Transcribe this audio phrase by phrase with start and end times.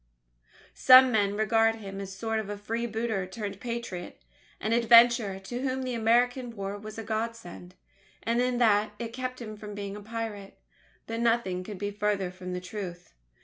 [0.73, 4.19] Some men regard him as a sort of freebooter turned Patriot
[4.59, 7.75] an adventurer to whom the American War was a God send,
[8.25, 10.57] in that it kept him from being a pirate.
[11.05, 13.13] But nothing could be farther from the truth.